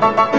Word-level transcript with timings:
Bye. 0.00 0.30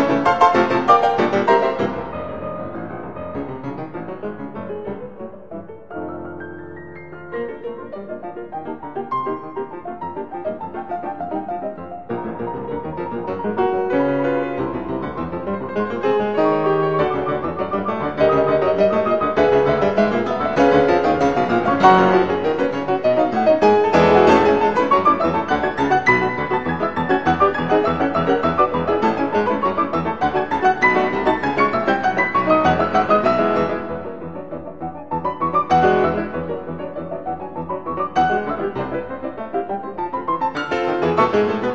Thank 41.31 41.63
you. 41.65 41.70